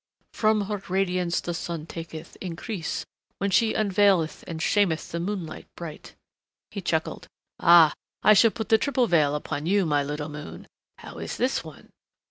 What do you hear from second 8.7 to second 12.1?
triple veil upon you, my little moon.... How Is this one?